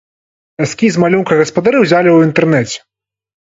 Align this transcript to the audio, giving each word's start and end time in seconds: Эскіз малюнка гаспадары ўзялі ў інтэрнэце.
Эскіз 0.65 0.97
малюнка 1.03 1.37
гаспадары 1.43 1.77
ўзялі 1.85 2.09
ў 2.15 2.19
інтэрнэце. 2.31 2.77